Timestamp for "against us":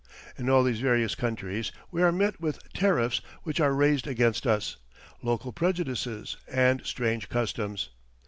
4.07-4.77